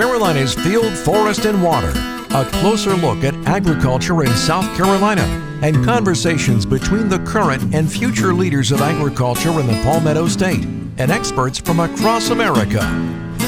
[0.00, 1.92] Carolina's Field, Forest, and Water.
[2.30, 5.20] A closer look at agriculture in South Carolina
[5.62, 11.10] and conversations between the current and future leaders of agriculture in the Palmetto State and
[11.10, 12.80] experts from across America.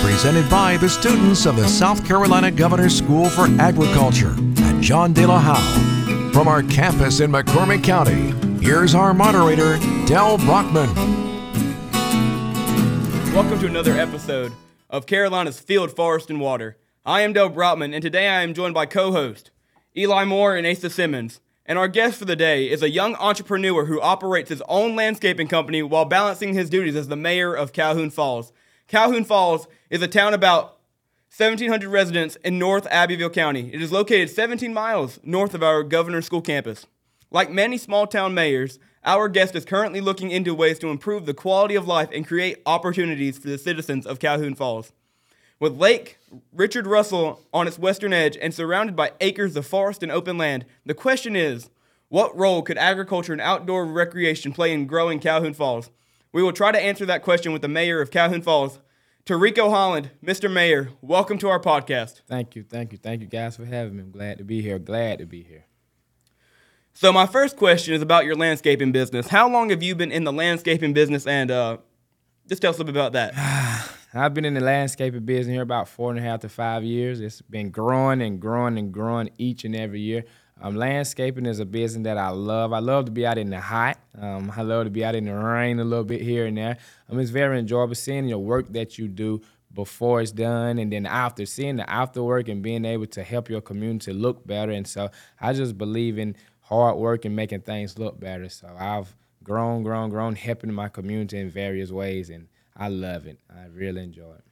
[0.02, 5.26] Presented by the students of the South Carolina Governor's School for Agriculture at John De
[5.26, 6.32] La Howe.
[6.34, 10.94] From our campus in McCormick County, here's our moderator, Dell Brockman.
[13.32, 14.52] Welcome to another episode
[14.92, 16.76] of Carolina's Field, Forest, and Water.
[17.04, 19.50] I am Dell Brockman, and today I am joined by co-host
[19.96, 21.40] Eli Moore and Asa Simmons.
[21.64, 25.48] And our guest for the day is a young entrepreneur who operates his own landscaping
[25.48, 28.52] company while balancing his duties as the mayor of Calhoun Falls.
[28.86, 30.78] Calhoun Falls is a town about
[31.34, 33.72] 1,700 residents in North Abbeville County.
[33.72, 36.86] It is located 17 miles north of our Governor's School campus.
[37.30, 41.34] Like many small town mayors, our guest is currently looking into ways to improve the
[41.34, 44.92] quality of life and create opportunities for the citizens of Calhoun Falls.
[45.58, 46.18] With Lake
[46.52, 50.64] Richard Russell on its western edge and surrounded by acres of forest and open land,
[50.84, 51.70] the question is
[52.08, 55.90] what role could agriculture and outdoor recreation play in growing Calhoun Falls?
[56.32, 58.80] We will try to answer that question with the mayor of Calhoun Falls,
[59.24, 60.10] Terrico Holland.
[60.24, 60.50] Mr.
[60.50, 62.22] Mayor, welcome to our podcast.
[62.26, 64.02] Thank you, thank you, thank you guys for having me.
[64.02, 64.78] I'm glad to be here.
[64.78, 65.66] Glad to be here.
[66.94, 69.26] So my first question is about your landscaping business.
[69.26, 71.78] How long have you been in the landscaping business, and uh,
[72.46, 73.88] just tell us a little bit about that.
[74.14, 77.20] I've been in the landscaping business here about four and a half to five years.
[77.20, 80.24] It's been growing and growing and growing each and every year.
[80.60, 82.74] Um, landscaping is a business that I love.
[82.74, 83.98] I love to be out in the hot.
[84.20, 86.76] Um, I love to be out in the rain a little bit here and there.
[87.08, 89.40] Um, it's very enjoyable seeing your work that you do
[89.74, 93.48] before it's done and then after seeing the after work and being able to help
[93.48, 94.72] your community look better.
[94.72, 96.36] And so I just believe in
[96.72, 98.48] hard work and making things look better.
[98.48, 103.38] So I've grown, grown, grown, helping my community in various ways, and I love it.
[103.50, 104.44] I really enjoy it.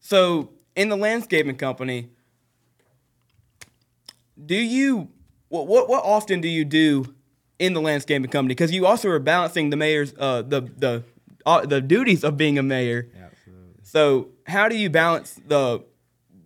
[0.00, 2.10] So, in the landscaping company,
[4.44, 5.08] do you
[5.48, 7.14] what what, what often do you do
[7.58, 8.54] in the landscaping company?
[8.54, 11.04] Because you also are balancing the mayor's uh, the the
[11.46, 13.08] uh, the duties of being a mayor.
[13.14, 13.80] Absolutely.
[13.82, 15.84] So, how do you balance the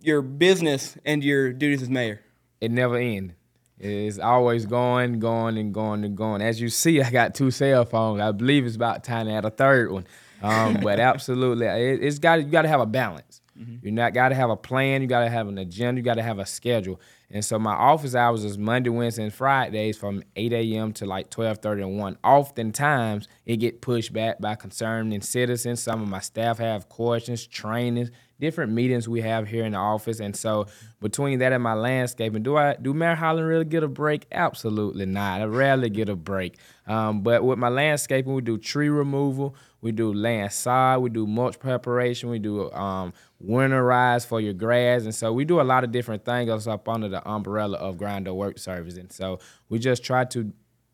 [0.01, 2.21] your business and your duties as mayor?
[2.61, 3.33] It never ends.
[3.79, 6.41] It's always going, going, and going and going.
[6.41, 8.21] As you see, I got two cell phones.
[8.21, 10.05] I believe it's about time to add a third one.
[10.41, 13.41] Um, but absolutely, it, has got you got to have a balance.
[13.59, 13.85] Mm-hmm.
[13.85, 15.01] You not got to have a plan.
[15.01, 15.99] You got to have an agenda.
[15.99, 16.99] You got to have a schedule.
[17.31, 20.93] And so my office hours is Monday, Wednesday, and Fridays from 8 a.m.
[20.93, 22.17] to like 12:30 and 1.
[22.23, 25.83] Oftentimes it get pushed back by concerned citizens.
[25.83, 28.09] Some of my staff have questions, trainings,
[28.39, 30.19] different meetings we have here in the office.
[30.19, 30.65] And so
[31.01, 34.25] between that and my landscaping, do I do Mayor Holland really get a break?
[34.31, 35.41] Absolutely not.
[35.41, 36.57] I rarely get a break.
[36.87, 41.25] Um, but with my landscaping, we do tree removal, we do land sod, we do
[41.25, 43.13] mulch preparation, we do um,
[43.43, 47.07] winterize for your grass, and so we do a lot of different things up under
[47.07, 48.97] the umbrella of Grinder Work Service.
[48.97, 50.51] And so we just try to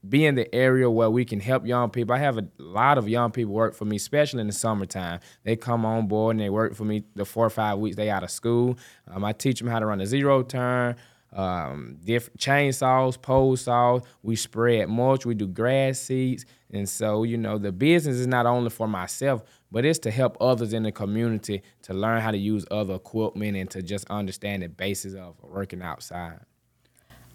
[0.09, 2.15] be in the area where we can help young people.
[2.15, 5.19] I have a lot of young people work for me, especially in the summertime.
[5.43, 8.09] They come on board and they work for me the four or five weeks they
[8.09, 8.77] out of school.
[9.07, 10.95] Um, I teach them how to run a zero turn,
[11.35, 14.01] um, different chainsaws, pole saws.
[14.23, 15.25] We spread mulch.
[15.25, 16.45] We do grass seeds.
[16.71, 20.37] And so, you know, the business is not only for myself, but it's to help
[20.39, 24.63] others in the community to learn how to use other equipment and to just understand
[24.63, 26.39] the basis of working outside.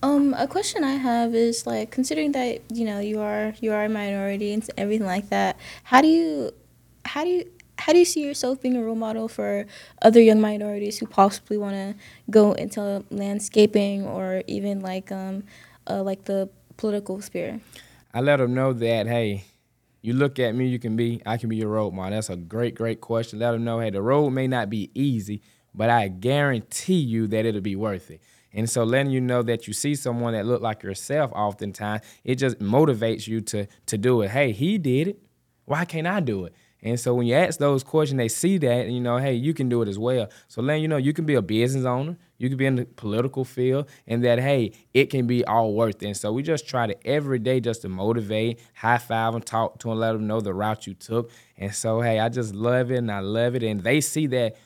[0.03, 3.85] Um, a question I have is like considering that you know you are you are
[3.85, 5.59] a minority and everything like that.
[5.83, 6.53] How do you,
[7.05, 9.67] how do you, how do you see yourself being a role model for
[10.03, 11.95] other young minorities who possibly want to
[12.31, 15.45] go into landscaping or even like um,
[15.89, 17.61] uh, like the political sphere?
[18.13, 19.45] I let them know that hey,
[20.03, 22.13] you look at me, you can be, I can be your role model.
[22.13, 23.39] That's a great, great question.
[23.39, 25.43] Let them know hey, the road may not be easy,
[25.75, 28.21] but I guarantee you that it'll be worth it.
[28.53, 32.35] And so letting you know that you see someone that look like yourself oftentimes, it
[32.35, 34.31] just motivates you to to do it.
[34.31, 35.23] Hey, he did it.
[35.67, 36.55] Why can't I do it?
[36.83, 39.53] And so when you ask those questions, they see that, and you know, hey, you
[39.53, 40.29] can do it as well.
[40.49, 42.85] So letting you know you can be a business owner, you can be in the
[42.85, 46.07] political field, and that hey, it can be all worth it.
[46.07, 49.79] And so we just try to every day just to motivate, high five them, talk
[49.81, 51.31] to them, let them know the route you took.
[51.59, 53.63] And so hey, I just love it and I love it.
[53.63, 54.57] And they see that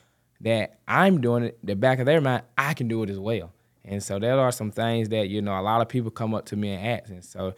[0.41, 3.53] that I'm doing it, the back of their mind, I can do it as well.
[3.85, 6.47] And so there are some things that you know a lot of people come up
[6.47, 7.55] to me and ask, and so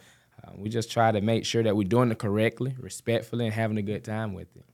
[0.47, 3.77] uh, we just try to make sure that we're doing it correctly, respectfully, and having
[3.77, 4.65] a good time with it.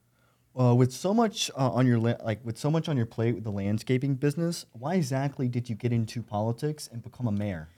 [0.60, 3.34] Uh, with so much uh, on your la- like with so much on your plate
[3.34, 7.70] with the landscaping business, why exactly did you get into politics and become a mayor?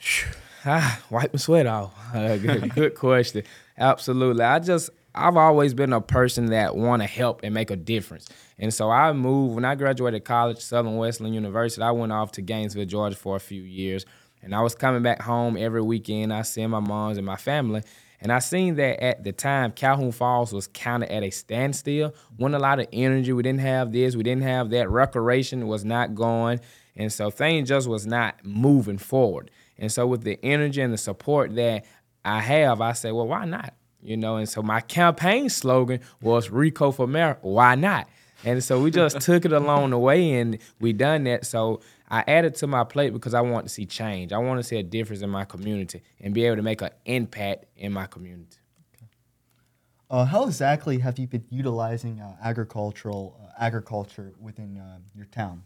[0.64, 1.92] ah, wipe the sweat off.
[2.14, 3.42] Uh, good, good question.
[3.76, 4.44] Absolutely.
[4.44, 8.28] I just I've always been a person that want to help and make a difference.
[8.58, 11.82] And so I moved when I graduated college, Southern Wesleyan University.
[11.82, 14.06] I went off to Gainesville, Georgia for a few years,
[14.44, 16.32] and I was coming back home every weekend.
[16.32, 17.82] I see my moms and my family.
[18.20, 22.14] And I seen that at the time, Calhoun Falls was kind of at a standstill.
[22.38, 23.32] Wasn't a lot of energy.
[23.32, 24.16] We didn't have this.
[24.16, 24.88] We didn't have that.
[24.88, 26.60] Recreation was not going.
[26.96, 29.50] And so things just was not moving forward.
[29.78, 31.84] And so with the energy and the support that
[32.24, 33.74] I have, I say, well, why not?
[34.00, 37.38] You know, and so my campaign slogan was Rico for mayor.
[37.42, 38.08] Why not?
[38.44, 41.46] And so we just took it along the way and we done that.
[41.46, 44.32] So I added to my plate because I want to see change.
[44.32, 46.90] I want to see a difference in my community and be able to make an
[47.06, 48.58] impact in my community.
[50.10, 55.62] Uh, how exactly have you been utilizing uh, agricultural uh, agriculture within uh, your town?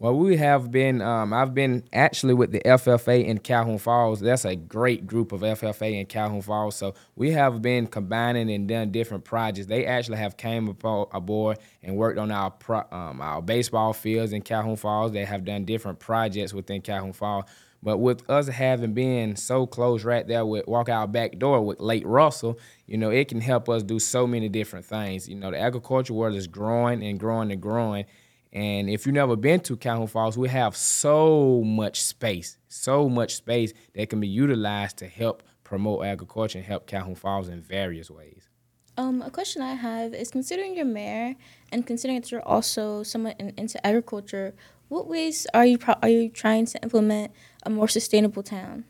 [0.00, 1.02] Well, we have been.
[1.02, 4.20] Um, I've been actually with the FFA in Calhoun Falls.
[4.20, 6.74] That's a great group of FFA in Calhoun Falls.
[6.74, 9.66] So we have been combining and done different projects.
[9.66, 14.40] They actually have came aboard and worked on our pro, um, our baseball fields in
[14.40, 15.12] Calhoun Falls.
[15.12, 17.44] They have done different projects within Calhoun Falls.
[17.82, 21.78] But with us having been so close right there with walk out back door with
[21.78, 25.28] Lake Russell, you know, it can help us do so many different things.
[25.28, 28.06] You know, the agriculture world is growing and growing and growing.
[28.52, 33.36] And if you've never been to Calhoun Falls, we have so much space, so much
[33.36, 38.10] space that can be utilized to help promote agriculture and help Calhoun Falls in various
[38.10, 38.48] ways.
[38.96, 41.36] Um, a question I have is considering you're mayor
[41.70, 44.52] and considering that you're also somewhat in, into agriculture,
[44.88, 47.30] what ways are you pro- are you trying to implement
[47.62, 48.84] a more sustainable town?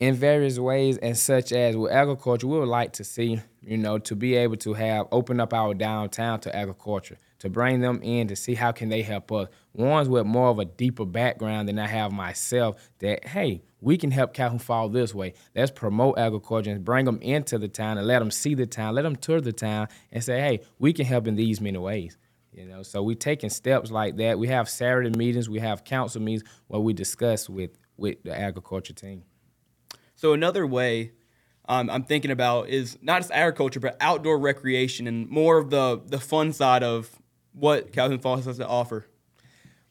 [0.00, 3.98] In various ways, and such as with agriculture, we would like to see, you know,
[3.98, 8.28] to be able to have open up our downtown to agriculture to bring them in
[8.28, 9.48] to see how can they help us.
[9.72, 14.10] Ones with more of a deeper background than I have myself that, hey, we can
[14.10, 15.34] help Calhoun Fall this way.
[15.54, 18.94] Let's promote agriculture and bring them into the town and let them see the town,
[18.94, 22.16] let them tour the town and say, hey, we can help in these many ways.
[22.52, 24.38] You know, so we're taking steps like that.
[24.38, 28.92] We have Saturday meetings, we have council meetings where we discuss with with the agriculture
[28.92, 29.24] team.
[30.14, 31.12] So another way
[31.68, 36.00] um, I'm thinking about is not just agriculture, but outdoor recreation and more of the
[36.04, 37.10] the fun side of
[37.56, 39.06] what Calhoun Falls has to offer?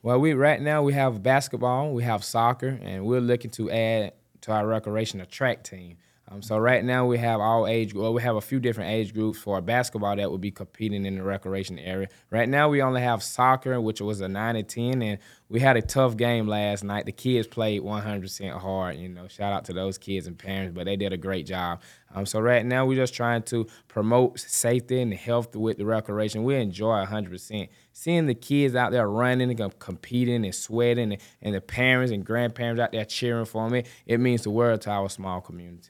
[0.04, 4.14] Well, we right now we have basketball, we have soccer, and we're looking to add
[4.42, 5.98] to our recreation a track team.
[6.28, 7.94] Um, so right now we have all age.
[7.94, 11.18] Well, we have a few different age groups for basketball that will be competing in
[11.18, 12.08] the recreation area.
[12.32, 15.20] Right now we only have soccer, which was a nine and ten, and
[15.50, 17.06] we had a tough game last night.
[17.06, 18.98] The kids played 100% hard.
[18.98, 21.82] You know, shout out to those kids and parents, but they did a great job.
[22.16, 26.44] Um, so right now we're just trying to promote safety and health with the recreation.
[26.44, 27.70] We enjoy 100%.
[27.94, 32.26] Seeing the kids out there running and competing and sweating, and, and the parents and
[32.26, 35.90] grandparents out there cheering for me, it means the world to our small community.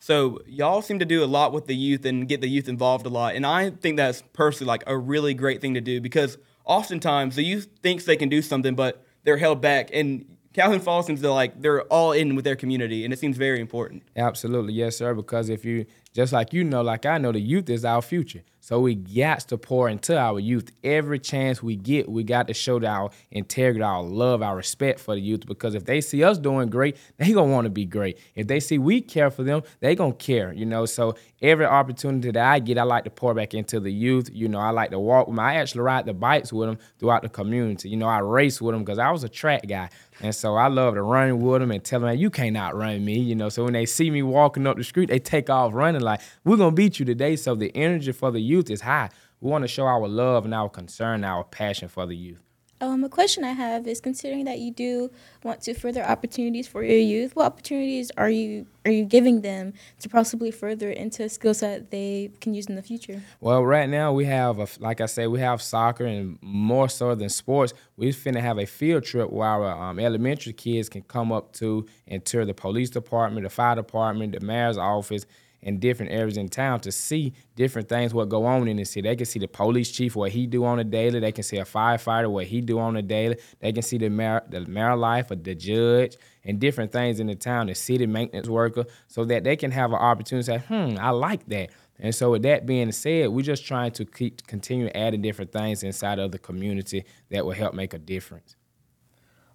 [0.00, 3.06] So y'all seem to do a lot with the youth and get the youth involved
[3.06, 6.38] a lot, and I think that's personally like a really great thing to do because
[6.64, 11.06] oftentimes the youth thinks they can do something, but they're held back, and Calhoun Falls
[11.06, 14.02] seems to like they're all in with their community, and it seems very important.
[14.16, 15.14] Absolutely, yes, sir.
[15.14, 18.42] Because if you just like you know, like I know, the youth is our future.
[18.60, 22.08] So we got to pour into our youth every chance we get.
[22.08, 25.46] We got to show our integrity, our love, our respect for the youth.
[25.46, 28.18] Because if they see us doing great, they gonna want to be great.
[28.34, 30.52] If they see we care for them, they gonna care.
[30.52, 30.84] You know.
[30.86, 34.28] So every opportunity that I get, I like to pour back into the youth.
[34.32, 35.44] You know, I like to walk with them.
[35.44, 37.88] I actually ride the bikes with them throughout the community.
[37.88, 39.88] You know, I race with them because I was a track guy,
[40.20, 43.18] and so I love to run with them and tell them, "You can't outrun me."
[43.18, 43.48] You know.
[43.48, 46.58] So when they see me walking up the street, they take off running like, "We're
[46.58, 49.10] gonna beat you today." So the energy for the youth is high.
[49.40, 52.40] We want to show our love and our concern, our passion for the youth.
[52.82, 55.10] Um, a question I have is considering that you do
[55.44, 59.74] want to further opportunities for your youth, what opportunities are you are you giving them
[59.98, 63.22] to possibly further into skills that they can use in the future?
[63.40, 67.14] Well, right now we have, a, like I said, we have soccer and more so
[67.14, 67.74] than sports.
[67.98, 71.84] We're finna have a field trip where our um, elementary kids can come up to
[72.08, 75.26] and tour the police department, the fire department, the mayor's office,
[75.62, 79.08] in different areas in town to see different things what go on in the city.
[79.08, 81.20] They can see the police chief what he do on a daily.
[81.20, 83.38] They can see a firefighter what he do on a daily.
[83.60, 87.26] They can see the mayor, the mayor life of the judge and different things in
[87.26, 90.66] the town, the city maintenance worker, so that they can have an opportunity to say,
[90.66, 91.70] hmm, I like that.
[91.98, 95.82] And so with that being said, we're just trying to keep continue adding different things
[95.82, 98.56] inside of the community that will help make a difference.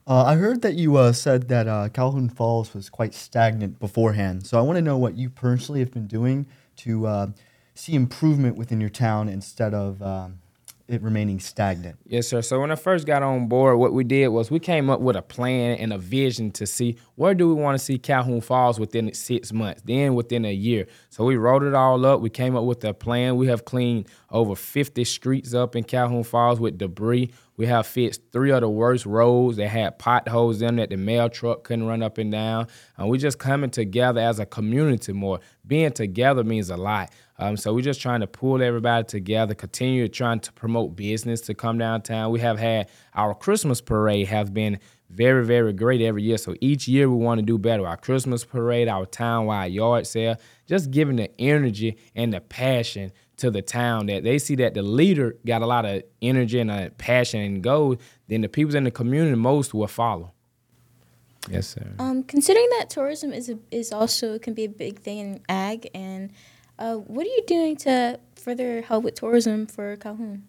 [0.08, 4.46] Uh, I heard that you uh, said that uh, Calhoun Falls was quite stagnant beforehand.
[4.46, 6.46] So I want to know what you personally have been doing
[6.78, 7.28] to uh,
[7.74, 10.40] see improvement within your town instead of um,
[10.88, 11.98] it remaining stagnant?
[12.06, 12.42] Yes, sir.
[12.42, 15.16] So when I first got on board, what we did was we came up with
[15.16, 18.80] a plan and a vision to see where do we want to see Calhoun Falls
[18.80, 20.86] within six months, then within a year.
[21.10, 22.22] So we wrote it all up.
[22.22, 23.36] We came up with a plan.
[23.36, 27.32] We have cleaned over 50 streets up in Calhoun Falls with debris.
[27.58, 30.98] We have fixed three of the worst roads that had potholes in them that the
[30.98, 32.68] mail truck couldn't run up and down.
[32.98, 35.40] And we're just coming together as a community more.
[35.66, 37.12] Being together means a lot.
[37.38, 41.54] Um, so we're just trying to pull everybody together, continue trying to promote business to
[41.54, 42.32] come downtown.
[42.32, 46.38] We have had our Christmas parade have been very, very great every year.
[46.38, 47.86] So each year we want to do better.
[47.86, 53.52] Our Christmas parade, our town-wide yard sale, just giving the energy and the passion to
[53.52, 56.90] the town that they see that the leader got a lot of energy and a
[56.98, 57.98] passion and goals,
[58.30, 60.32] then the people in the community most will follow.
[61.50, 61.86] Yes, sir.
[62.00, 65.90] Um, considering that tourism is a, is also can be a big thing in ag,
[65.94, 66.32] and
[66.78, 70.44] uh, what are you doing to further help with tourism for Calhoun?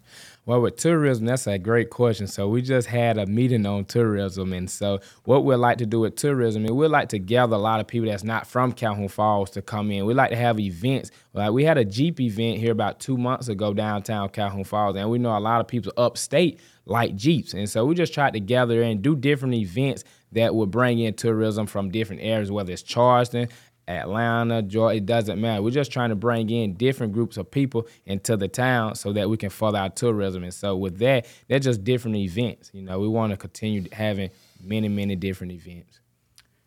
[0.45, 2.27] Well, with tourism, that's a great question.
[2.27, 6.01] So we just had a meeting on tourism, and so what we'd like to do
[6.01, 9.07] with tourism is we'd like to gather a lot of people that's not from Calhoun
[9.07, 10.05] Falls to come in.
[10.05, 11.11] We'd like to have events.
[11.33, 15.09] Like we had a Jeep event here about two months ago downtown Calhoun Falls, and
[15.09, 18.39] we know a lot of people upstate like Jeeps, and so we just tried to
[18.39, 20.03] gather and do different events
[20.33, 23.47] that would bring in tourism from different areas, whether it's Charleston,
[23.87, 25.61] Atlanta, Georgia, it doesn't matter.
[25.61, 29.29] We're just trying to bring in different groups of people into the town so that
[29.29, 30.43] we can further our tourism.
[30.43, 32.69] And so with that, they're just different events.
[32.73, 34.29] You know, we want to continue having
[34.61, 35.99] many, many different events.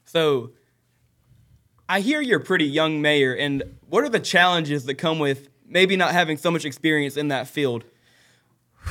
[0.04, 0.52] So
[1.88, 5.48] I hear you're a pretty young mayor, and what are the challenges that come with
[5.66, 7.84] maybe not having so much experience in that field?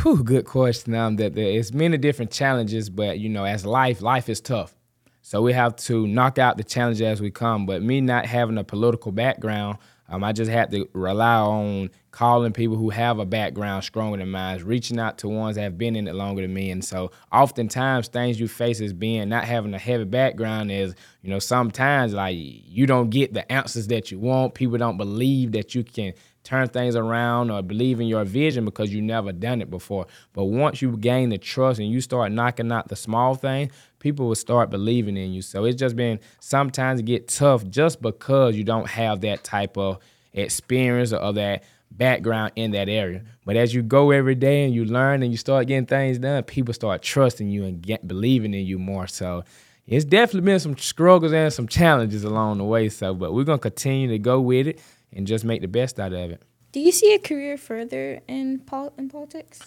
[0.02, 0.94] Whew, good question.
[0.94, 4.76] Um, that there's many different challenges, but you know, as life, life is tough.
[5.22, 7.66] So we have to knock out the challenges as we come.
[7.66, 12.52] But me not having a political background, um, I just had to rely on calling
[12.52, 15.96] people who have a background stronger than mine, reaching out to ones that have been
[15.96, 16.70] in it longer than me.
[16.70, 21.30] And so oftentimes things you face as being not having a heavy background is, you
[21.30, 24.54] know, sometimes like you don't get the answers that you want.
[24.54, 26.12] People don't believe that you can
[26.44, 30.06] turn things around or believe in your vision because you never done it before.
[30.34, 34.28] But once you gain the trust and you start knocking out the small things, people
[34.28, 35.42] will start believing in you.
[35.42, 40.00] So it's just been sometimes get tough just because you don't have that type of
[40.34, 43.24] experience or that background in that area.
[43.46, 46.44] But as you go every day and you learn and you start getting things done,
[46.44, 49.08] people start trusting you and get believing in you more.
[49.08, 49.44] So
[49.88, 52.90] it's definitely been some struggles and some challenges along the way.
[52.90, 54.82] So, but we're gonna continue to go with it
[55.14, 56.42] and just make the best out of it.
[56.72, 59.60] Do you see a career further in pol- in politics?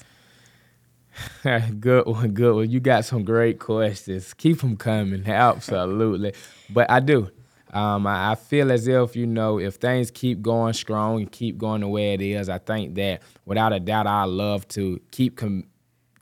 [1.80, 2.70] good one, good one.
[2.70, 4.32] You got some great questions.
[4.34, 6.34] Keep them coming, absolutely.
[6.70, 7.30] but I do.
[7.72, 11.56] Um, I, I, feel as if you know, if things keep going strong and keep
[11.56, 15.36] going the way it is, I think that without a doubt, I love to keep
[15.36, 15.64] com-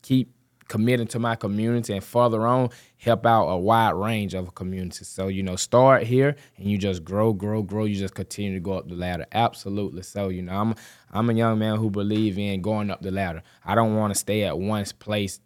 [0.03, 0.33] keep
[0.69, 5.09] committing to my community and further on help out a wide range of communities.
[5.09, 7.85] So, you know, start here and you just grow, grow, grow.
[7.85, 9.27] You just continue to go up the ladder.
[9.33, 10.03] Absolutely.
[10.03, 10.75] So, you know, I'm
[11.11, 13.43] I'm a young man who believe in going up the ladder.
[13.65, 15.41] I don't want to stay at one place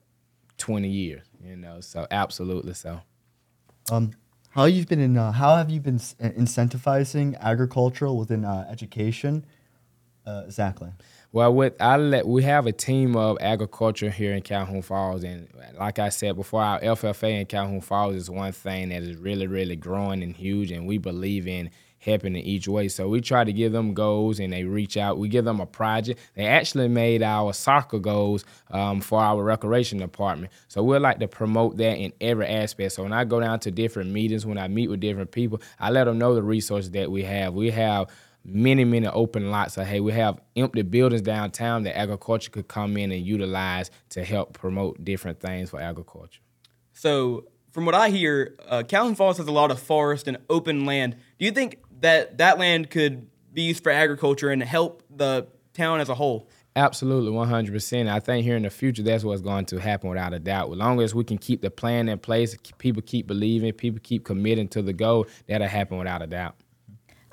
[0.59, 1.81] 20 years, you know.
[1.81, 3.01] So, absolutely so.
[3.91, 4.13] Um
[4.55, 9.45] how you've been in uh, how have you been incentivizing agricultural within uh, education?
[10.25, 10.91] Uh, exactly.
[11.33, 15.49] Well, with I let we have a team of agriculture here in Calhoun Falls, and
[15.77, 19.49] like I said before, our FFA in Calhoun Falls is one thing that is really,
[19.49, 21.71] really growing and huge, and we believe in
[22.07, 22.89] in each way.
[22.89, 25.19] So we try to give them goals, and they reach out.
[25.19, 26.21] We give them a project.
[26.35, 30.53] They actually made our soccer goals um, for our recreation department.
[30.69, 32.93] So we like to promote that in every aspect.
[32.93, 35.91] So when I go down to different meetings, when I meet with different people, I
[35.91, 37.55] let them know the resources that we have.
[37.55, 38.11] We have
[38.45, 39.75] many, many open lots.
[39.75, 44.25] So, hey, we have empty buildings downtown that agriculture could come in and utilize to
[44.25, 46.41] help promote different things for agriculture.
[46.93, 50.87] So, from what I hear, uh, Calhoun Falls has a lot of forest and open
[50.87, 51.17] land.
[51.41, 56.01] Do you think that that land could be used for agriculture and help the town
[56.01, 56.49] as a whole?
[56.77, 58.09] Absolutely, 100%.
[58.09, 60.73] I think here in the future, that's what's going to happen without a doubt.
[60.73, 64.25] As long as we can keep the plan in place, people keep believing, people keep
[64.25, 66.57] committing to the goal, that'll happen without a doubt.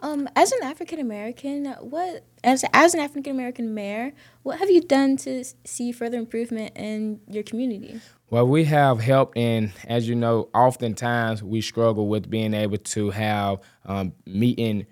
[0.04, 4.82] Um, as an African American, what as as an African American mayor, what have you
[4.82, 8.02] done to see further improvement in your community?
[8.32, 13.12] Well, we have helped, and as you know, oftentimes we struggle with being able to
[13.12, 14.88] have um, meeting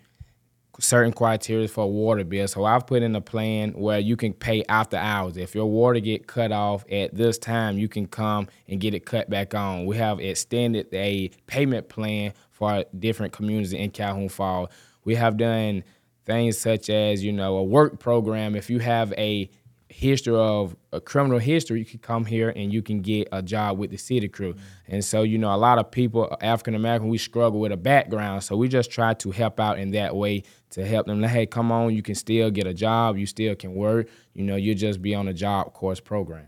[0.80, 2.48] certain criteria for water bill.
[2.48, 5.38] So I've put in a plan where you can pay after hours.
[5.38, 9.06] If your water get cut off at this time, you can come and get it
[9.06, 9.86] cut back on.
[9.86, 14.70] We have extended a payment plan for different communities in Calhoun Falls
[15.03, 15.84] we have done
[16.25, 18.56] things such as, you know, a work program.
[18.56, 19.50] If you have a
[19.89, 23.77] history of a criminal history, you can come here and you can get a job
[23.77, 24.56] with the city crew.
[24.88, 28.44] And so, you know, a lot of people, African American, we struggle with a background.
[28.44, 31.24] So we just try to help out in that way to help them.
[31.24, 34.08] Hey, come on, you can still get a job, you still can work.
[34.34, 36.46] You know, you just be on a job course program.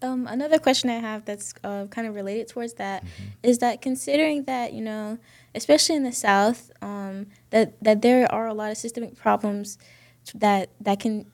[0.00, 3.04] Um, another question I have that's uh, kind of related towards that
[3.42, 5.18] is that considering that you know,
[5.54, 9.78] especially in the South, um, that that there are a lot of systemic problems
[10.34, 11.26] that that can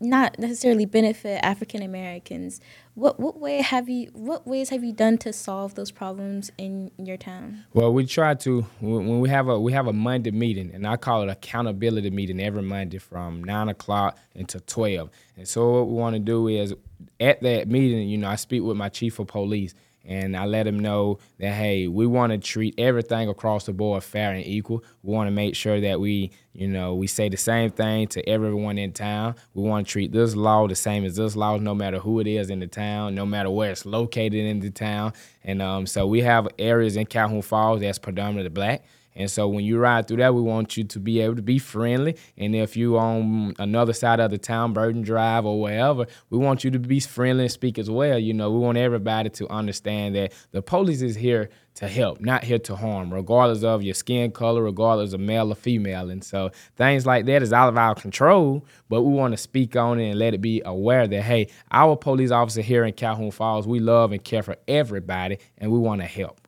[0.00, 2.60] not necessarily benefit African Americans.
[2.94, 6.90] What what way have you what ways have you done to solve those problems in
[6.98, 7.64] your town?
[7.72, 10.86] Well, we try to when when we have a we have a Monday meeting, and
[10.86, 15.10] I call it accountability meeting every Monday from nine o'clock until twelve.
[15.36, 16.74] And so what we want to do is
[17.20, 19.74] at that meeting, you know, I speak with my chief of police,
[20.06, 24.04] and I let him know that hey, we want to treat everything across the board
[24.04, 24.84] fair and equal.
[25.02, 28.28] We want to make sure that we, you know, we say the same thing to
[28.28, 29.36] everyone in town.
[29.54, 32.26] We want to treat this law the same as this law, no matter who it
[32.26, 35.14] is in the town, no matter where it's located in the town.
[35.42, 38.84] And um, so we have areas in Calhoun Falls that's predominantly black.
[39.16, 41.58] And so when you ride through that, we want you to be able to be
[41.58, 42.16] friendly.
[42.36, 46.64] And if you on another side of the town, Burden Drive or wherever, we want
[46.64, 48.18] you to be friendly and speak as well.
[48.18, 52.44] You know, we want everybody to understand that the police is here to help, not
[52.44, 56.08] here to harm, regardless of your skin color, regardless of male or female.
[56.08, 59.74] And so things like that is out of our control, but we want to speak
[59.74, 63.32] on it and let it be aware that, hey, our police officer here in Calhoun
[63.32, 66.43] Falls, we love and care for everybody, and we want to help.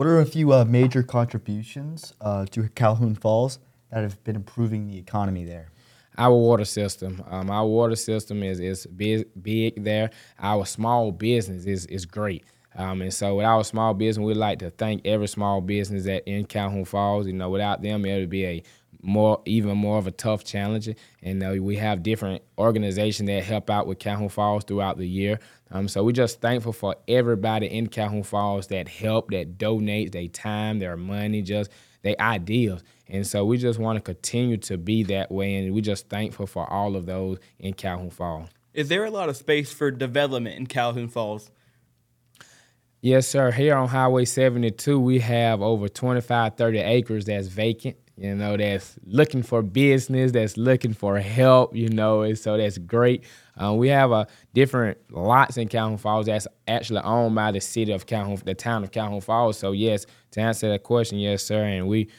[0.00, 3.58] What are a few uh, major contributions uh, to Calhoun Falls
[3.90, 5.72] that have been improving the economy there?
[6.16, 10.08] Our water system, um, our water system is is big, big there.
[10.38, 12.44] Our small business is is great.
[12.74, 16.26] Um, and so with our small business, we'd like to thank every small business that
[16.26, 17.26] in Calhoun Falls.
[17.26, 18.62] You know, without them, it would be a
[19.02, 20.88] more even more of a tough challenge.
[21.22, 25.40] And uh, we have different organizations that help out with Calhoun Falls throughout the year.
[25.70, 30.28] Um, so we're just thankful for everybody in Calhoun Falls that help, that donates their
[30.28, 31.70] time, their money, just
[32.02, 32.82] their ideas.
[33.08, 35.56] And so we just want to continue to be that way.
[35.56, 38.48] And we're just thankful for all of those in Calhoun Falls.
[38.72, 41.50] Is there a lot of space for development in Calhoun Falls?
[43.02, 43.50] Yes, sir.
[43.50, 48.98] Here on Highway 72, we have over 25, 30 acres that's vacant, you know, that's
[49.06, 53.24] looking for business, that's looking for help, you know, and so that's great.
[53.56, 57.92] Uh, we have a different lots in Calhoun Falls that's actually owned by the city
[57.92, 59.58] of Calhoun, the town of Calhoun Falls.
[59.58, 61.64] So yes, to answer that question, yes, sir.
[61.64, 62.10] And we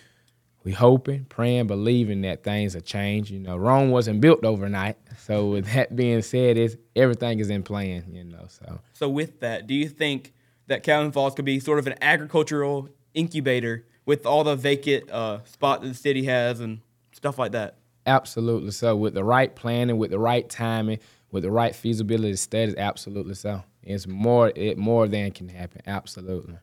[0.64, 3.30] we hoping, praying, believing that things will change.
[3.30, 4.98] You know, Rome wasn't built overnight.
[5.20, 8.06] So with that being said, is everything is in plan.
[8.12, 10.34] You know, so So with that, do you think
[10.66, 15.42] that Calhoun Falls could be sort of an agricultural incubator with all the vacant uh,
[15.46, 16.82] spot that the city has and
[17.14, 17.78] stuff like that?
[18.06, 18.94] absolutely so.
[18.94, 21.00] With the right planning, with the right timing,
[21.32, 23.64] with the right feasibility studies, absolutely so.
[23.84, 25.82] It's more it more than can happen.
[25.88, 26.58] Absolutely.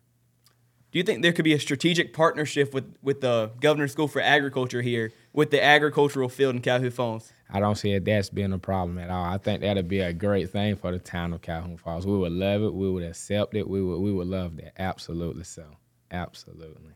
[0.90, 4.20] Do you think there could be a strategic partnership with, with the Governor's School for
[4.20, 7.32] Agriculture here with the agricultural field in Calhoun Falls?
[7.50, 9.24] I don't see it that's being a problem at all.
[9.24, 12.06] I think that'd be a great thing for the town of Calhoun Falls.
[12.06, 12.74] We would love it.
[12.74, 13.66] We would accept it.
[13.66, 14.78] We would we would love that.
[14.78, 15.64] Absolutely so.
[16.10, 16.92] Absolutely.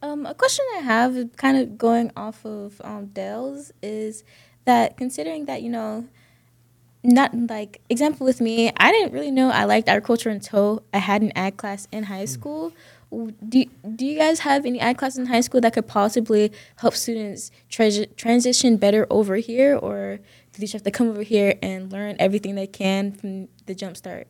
[0.00, 4.22] Um, a question I have, kind of going off of um, Dale's, is
[4.64, 6.06] that considering that you know,
[7.02, 11.22] not like example with me, I didn't really know I liked agriculture until I had
[11.22, 12.72] an ag class in high school.
[13.10, 13.64] Do
[13.96, 17.50] do you guys have any ag class in high school that could possibly help students
[17.68, 20.18] transi- transition better over here, or
[20.52, 23.74] do they just have to come over here and learn everything they can from the
[23.74, 24.28] jump start?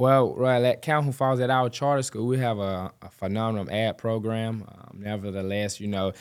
[0.00, 3.98] Well, right at Calhoun Falls at our charter school, we have a, a phenomenal ag
[3.98, 4.64] program.
[4.66, 6.14] Um, nevertheless, you know,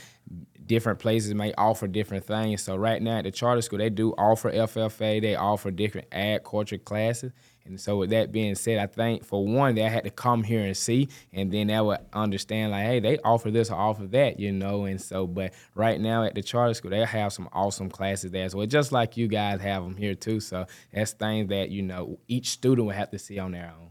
[0.69, 2.61] different places may offer different things.
[2.61, 5.19] So right now at the charter school, they do offer FFA.
[5.19, 7.33] They offer different ag culture classes.
[7.65, 10.61] And so with that being said, I think for one, they had to come here
[10.61, 14.39] and see, and then they would understand like, hey, they offer this or offer that,
[14.39, 14.85] you know.
[14.85, 18.45] And so, but right now at the charter school, they have some awesome classes there
[18.45, 20.39] as well, just like you guys have them here too.
[20.39, 23.89] So that's things that you know each student would have to see on their own.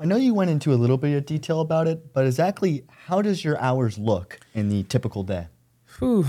[0.00, 3.22] I know you went into a little bit of detail about it, but exactly how
[3.22, 5.46] does your hours look in the typical day?
[5.98, 6.26] Whew,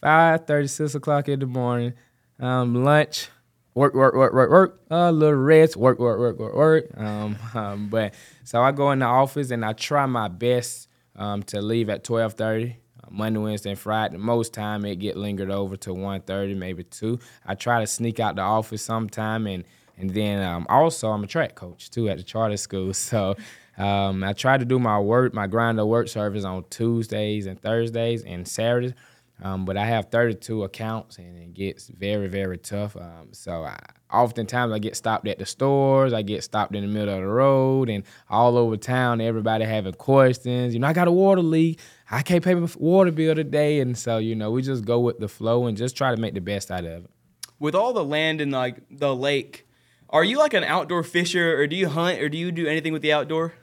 [0.00, 1.94] five thirty, six o'clock in the morning.
[2.38, 3.28] Um, lunch,
[3.74, 4.80] work, work, work, work, work.
[4.90, 6.84] A little rest, work, work, work, work, work.
[6.96, 11.42] Um, um, but so I go in the office and I try my best um,
[11.44, 12.76] to leave at twelve thirty.
[13.12, 14.18] Monday, Wednesday, and Friday.
[14.18, 17.18] Most time it get lingered over to 1.30, maybe two.
[17.44, 19.64] I try to sneak out the office sometime, and
[20.00, 22.92] and then um, also I'm a track coach too at the charter school.
[23.10, 23.34] So
[23.76, 27.60] um, I try to do my work, my grind of work service on Tuesdays and
[27.60, 28.94] Thursdays and Saturdays.
[29.42, 32.94] Um, but I have 32 accounts, and it gets very, very tough.
[32.94, 33.78] Um, so I,
[34.12, 37.26] oftentimes I get stopped at the stores, I get stopped in the middle of the
[37.26, 40.74] road, and all over town, everybody having questions.
[40.74, 41.80] You know, I got a water leak.
[42.10, 45.18] I can't pay my water bill today, and so you know, we just go with
[45.18, 47.10] the flow and just try to make the best out of it.
[47.58, 49.66] With all the land and like the lake,
[50.10, 52.92] are you like an outdoor fisher, or do you hunt, or do you do anything
[52.92, 53.54] with the outdoor?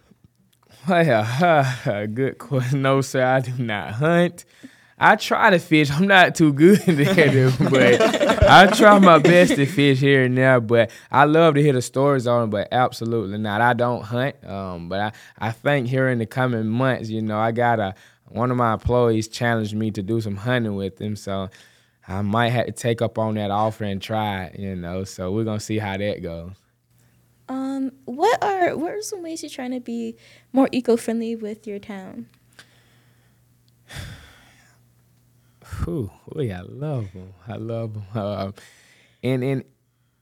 [0.87, 2.81] Well, good question.
[2.87, 4.45] No, sir, I do not hunt.
[4.99, 5.91] I try to fish.
[5.91, 10.35] I'm not too good at it, but I try my best to fish here and
[10.35, 10.59] there.
[10.59, 13.61] But I love to hear the stories on it, but absolutely not.
[13.61, 14.43] I don't hunt.
[14.43, 17.93] Um, but I, I think here in the coming months, you know, I got a
[18.29, 21.49] one of my employees challenged me to do some hunting with him, so
[22.07, 25.03] I might have to take up on that offer and try you know.
[25.03, 26.51] So we're gonna see how that goes.
[27.49, 30.17] Um, what are what are some ways you're trying to be
[30.51, 32.27] more eco-friendly with your town?
[35.83, 37.33] Whew, boy, I love them.
[37.47, 38.03] I love them.
[38.13, 38.53] Um,
[39.21, 39.63] in in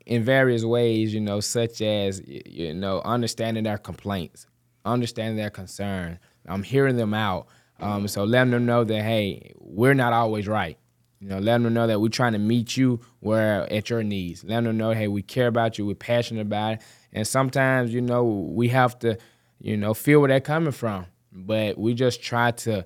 [0.06, 4.46] in various ways, you know, such as you know, understanding their complaints,
[4.86, 6.20] understanding their concern.
[6.48, 7.48] I'm hearing them out.
[7.80, 10.78] Um, so letting them know that hey, we're not always right.
[11.26, 14.44] You know, letting them know that we're trying to meet you where at your needs.
[14.44, 16.82] Letting them know, hey, we care about you, we're passionate about it.
[17.14, 19.18] And sometimes, you know, we have to,
[19.60, 21.08] you know, feel where they're coming from.
[21.32, 22.86] But we just try to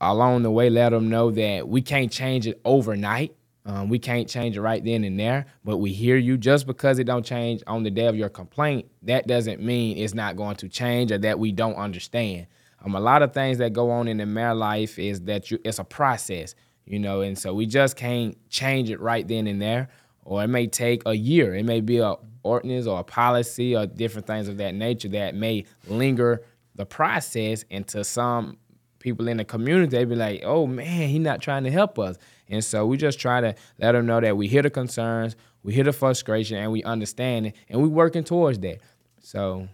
[0.00, 3.36] along the way let them know that we can't change it overnight.
[3.66, 6.38] Um, we can't change it right then and there, but we hear you.
[6.38, 10.14] Just because it don't change on the day of your complaint, that doesn't mean it's
[10.14, 12.46] not going to change or that we don't understand.
[12.82, 15.58] Um, a lot of things that go on in the mayor life is that you
[15.64, 16.54] it's a process,
[16.86, 19.88] you know, and so we just can't change it right then and there.
[20.24, 21.54] Or it may take a year.
[21.54, 25.34] It may be a ordinance or a policy or different things of that nature that
[25.34, 26.42] may linger
[26.76, 28.58] the process into some
[28.98, 32.16] people in the community, they be like, oh man, he not trying to help us.
[32.48, 35.74] And so we just try to let them know that we hear the concerns, we
[35.74, 38.78] hear the frustration, and we understand it, and we working towards that.
[39.20, 39.68] So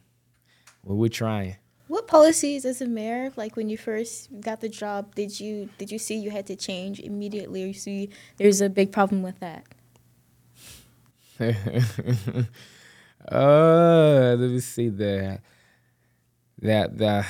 [0.83, 1.57] well, we're trying.
[1.93, 5.93] What policies as a mayor, like when you first got the job, did you did
[5.93, 9.39] you see you had to change immediately or you see there's a big problem with
[9.41, 9.67] that?
[13.31, 15.43] uh, let me see that.
[16.63, 17.27] That the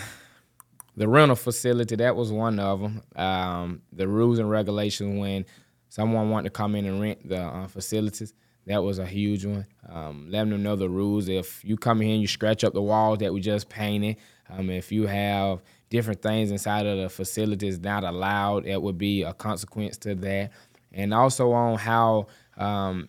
[0.96, 3.02] the rental facility that was one of them.
[3.16, 5.44] Um, the rules and regulations when
[5.88, 8.32] someone wanted to come in and rent the uh, facilities.
[8.66, 9.66] That was a huge one.
[9.88, 11.28] Um, letting them know the rules.
[11.28, 14.18] If you come in, here and you scratch up the walls that we just painted.
[14.56, 19.22] Um, if you have different things inside of the facilities not allowed, it would be
[19.22, 20.52] a consequence to that.
[20.92, 23.08] And also on how um,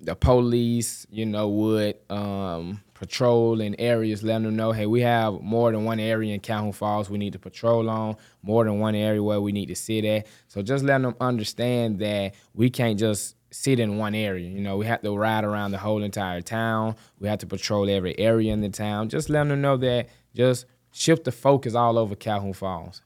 [0.00, 5.40] the police, you know, would um, patrol in areas, letting them know, hey, we have
[5.40, 8.94] more than one area in Calhoun Falls we need to patrol on, more than one
[8.94, 10.26] area where we need to sit at.
[10.46, 14.48] So just letting them understand that we can't just sit in one area.
[14.48, 16.96] You know, we have to ride around the whole entire town.
[17.18, 19.08] We have to patrol every area in the town.
[19.08, 23.02] Just letting them know that just shift the focus all over Calhoun Falls.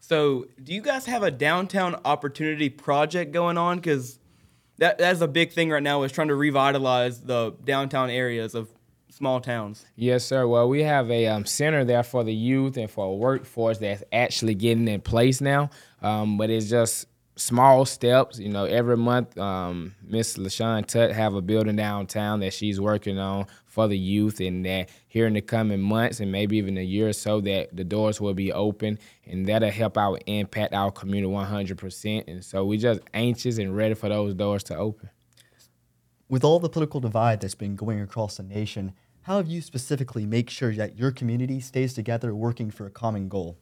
[0.00, 3.78] So, do you guys have a downtown opportunity project going on?
[3.78, 4.18] Because
[4.78, 8.68] that that's a big thing right now is trying to revitalize the downtown areas of
[9.08, 9.86] small towns.
[9.96, 10.46] Yes, sir.
[10.46, 14.02] Well, we have a um, center there for the youth and for a workforce that's
[14.12, 15.70] actually getting in place now.
[16.02, 18.38] Um, but it's just small steps.
[18.38, 23.18] You know, every month, um, Miss LaShawn Tutt have a building downtown that she's working
[23.18, 26.82] on for the youth, and that here in the coming months and maybe even a
[26.82, 30.90] year or so, that the doors will be open, and that'll help out impact our
[30.90, 32.28] community 100%.
[32.28, 35.10] And so we just anxious and ready for those doors to open.
[36.28, 38.92] With all the political divide that's been going across the nation,
[39.22, 43.28] how have you specifically make sure that your community stays together working for a common
[43.28, 43.58] goal?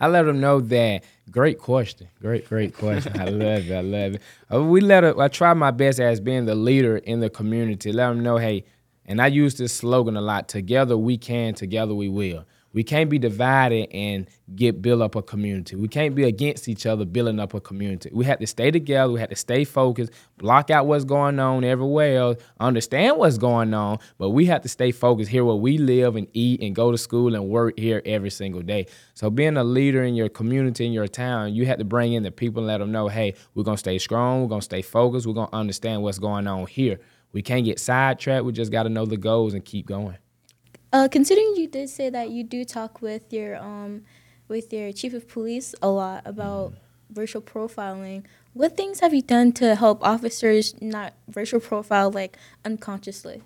[0.00, 1.04] I let them know that.
[1.30, 2.08] Great question.
[2.20, 3.20] Great, great question.
[3.20, 3.74] I love it.
[3.74, 4.22] I love it.
[4.52, 5.02] Uh, we let.
[5.02, 7.92] Her, I try my best as being the leader in the community.
[7.92, 8.64] Let them know, hey,
[9.04, 10.48] and I use this slogan a lot.
[10.48, 11.54] Together we can.
[11.54, 12.44] Together we will.
[12.72, 15.76] We can't be divided and get build up a community.
[15.76, 18.10] We can't be against each other building up a community.
[18.12, 19.12] We have to stay together.
[19.12, 23.72] We have to stay focused, block out what's going on everywhere else, understand what's going
[23.74, 26.92] on, but we have to stay focused here where we live and eat and go
[26.92, 28.86] to school and work here every single day.
[29.14, 32.22] So being a leader in your community, in your town, you have to bring in
[32.22, 35.26] the people and let them know, hey, we're gonna stay strong, we're gonna stay focused,
[35.26, 37.00] we're gonna understand what's going on here.
[37.32, 38.44] We can't get sidetracked.
[38.44, 40.16] We just got to know the goals and keep going.
[40.92, 44.02] Uh, considering you did say that you do talk with your um,
[44.48, 46.72] with your chief of police a lot about
[47.14, 48.24] racial profiling,
[48.54, 53.42] what things have you done to help officers not racial profile like unconsciously?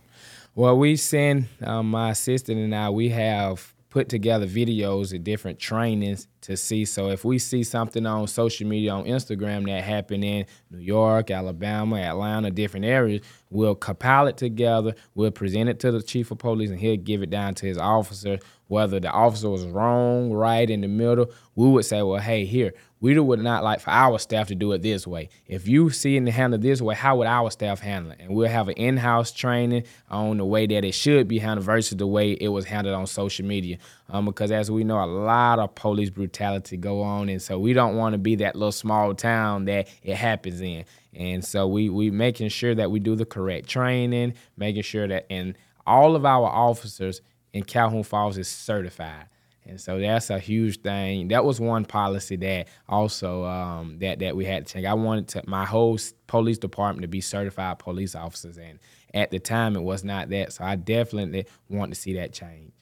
[0.54, 2.90] Well, we send um, my assistant and I.
[2.90, 6.86] We have put together videos of different trainings to see.
[6.86, 11.30] So if we see something on social media on Instagram that happened in New York,
[11.30, 16.38] Alabama, Atlanta, different areas, we'll compile it together, we'll present it to the chief of
[16.38, 18.38] police, and he'll give it down to his officer.
[18.68, 22.72] Whether the officer was wrong, right, in the middle, we would say, well, hey, here,
[23.02, 25.28] we would not like for our staff to do it this way.
[25.48, 28.20] If you see it handled this way, how would our staff handle it?
[28.20, 31.98] And we'll have an in-house training on the way that it should be handled versus
[31.98, 33.78] the way it was handled on social media.
[34.08, 37.72] Um, because as we know, a lot of police brutality go on, and so we
[37.72, 40.84] don't want to be that little small town that it happens in.
[41.12, 45.26] And so we we making sure that we do the correct training, making sure that
[45.28, 47.20] and all of our officers
[47.52, 49.26] in Calhoun Falls is certified.
[49.64, 51.28] And so that's a huge thing.
[51.28, 54.86] That was one policy that also um, that that we had to change.
[54.86, 58.80] I wanted to, my whole police department to be certified police officers, and
[59.14, 60.52] at the time it was not that.
[60.52, 62.72] So I definitely want to see that change.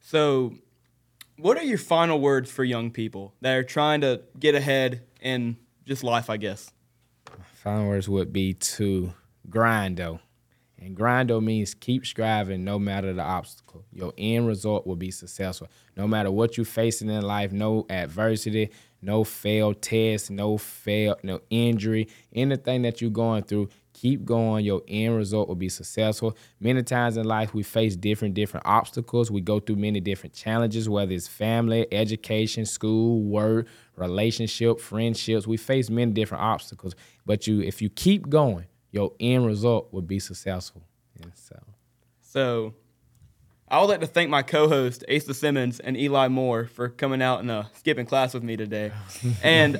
[0.00, 0.54] So,
[1.38, 5.56] what are your final words for young people that are trying to get ahead in
[5.86, 6.28] just life?
[6.28, 6.70] I guess.
[7.54, 9.14] Final words would be to
[9.48, 10.20] grind though.
[10.78, 13.84] And grind though means keep striving no matter the obstacle.
[13.92, 15.68] Your end result will be successful.
[15.96, 21.40] No matter what you're facing in life, no adversity, no failed test, no fail, no
[21.48, 24.64] injury, anything that you're going through, keep going.
[24.64, 26.36] Your end result will be successful.
[26.60, 29.30] Many times in life, we face different, different obstacles.
[29.30, 35.46] We go through many different challenges, whether it's family, education, school, work, relationship, friendships.
[35.46, 36.94] We face many different obstacles.
[37.24, 40.82] But you, if you keep going, your end result would be successful.
[41.22, 41.58] And so,
[42.20, 42.74] so
[43.68, 47.40] I would like to thank my co-host Asa Simmons and Eli Moore for coming out
[47.40, 48.92] and uh, skipping class with me today,
[49.42, 49.78] and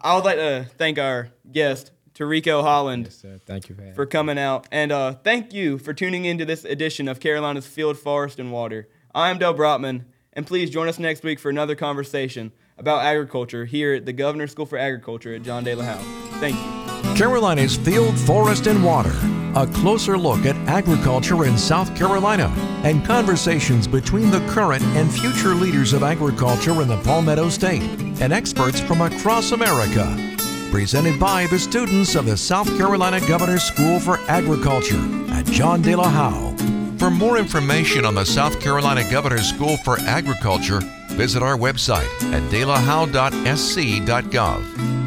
[0.00, 4.38] I would like to thank our guest Terrico Holland yes, thank you for, for coming
[4.38, 8.52] out, and uh, thank you for tuning into this edition of Carolina's Field, Forest, and
[8.52, 8.88] Water.
[9.12, 13.94] I'm Dell Brockman, and please join us next week for another conversation about agriculture here
[13.94, 16.38] at the Governor's School for Agriculture at John De La Howe.
[16.38, 16.83] Thank you.
[17.14, 19.14] Carolina's Field, Forest, and Water.
[19.54, 25.54] A closer look at agriculture in South Carolina and conversations between the current and future
[25.54, 27.84] leaders of agriculture in the Palmetto State
[28.20, 30.16] and experts from across America.
[30.72, 35.94] Presented by the students of the South Carolina Governor's School for Agriculture at John De
[35.94, 36.52] La Howe.
[36.98, 42.42] For more information on the South Carolina Governor's School for Agriculture, visit our website at
[42.50, 45.03] delahowe.sc.gov.